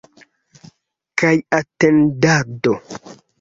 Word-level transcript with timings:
Kaj 1.23 1.33
atendado. 1.59 2.75